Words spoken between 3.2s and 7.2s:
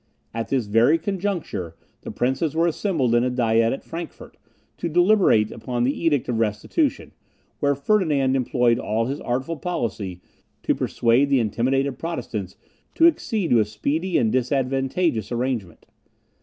a Diet at Frankfort, to deliberate upon the Edict of Restitution,